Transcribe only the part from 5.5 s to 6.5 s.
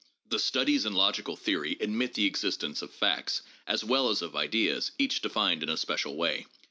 in a special way.